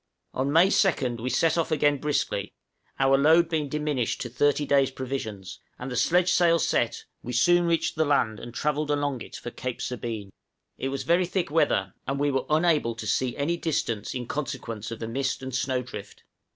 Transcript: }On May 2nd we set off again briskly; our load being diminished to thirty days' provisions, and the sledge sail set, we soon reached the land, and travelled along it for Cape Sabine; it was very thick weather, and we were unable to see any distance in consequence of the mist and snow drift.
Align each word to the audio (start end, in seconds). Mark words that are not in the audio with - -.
}On 0.41 0.51
May 0.51 0.69
2nd 0.69 1.19
we 1.21 1.29
set 1.29 1.59
off 1.59 1.69
again 1.71 1.99
briskly; 1.99 2.53
our 2.97 3.19
load 3.19 3.49
being 3.49 3.69
diminished 3.69 4.19
to 4.21 4.29
thirty 4.29 4.65
days' 4.65 4.89
provisions, 4.89 5.59
and 5.77 5.91
the 5.91 5.95
sledge 5.95 6.31
sail 6.31 6.57
set, 6.57 7.05
we 7.21 7.31
soon 7.33 7.67
reached 7.67 7.95
the 7.95 8.03
land, 8.03 8.39
and 8.39 8.51
travelled 8.51 8.89
along 8.89 9.21
it 9.21 9.35
for 9.35 9.51
Cape 9.51 9.79
Sabine; 9.79 10.31
it 10.75 10.89
was 10.89 11.03
very 11.03 11.27
thick 11.27 11.51
weather, 11.51 11.93
and 12.07 12.19
we 12.19 12.31
were 12.31 12.45
unable 12.49 12.95
to 12.95 13.05
see 13.05 13.37
any 13.37 13.57
distance 13.57 14.15
in 14.15 14.25
consequence 14.25 14.89
of 14.89 14.97
the 14.97 15.07
mist 15.07 15.43
and 15.43 15.53
snow 15.53 15.83
drift. 15.83 16.23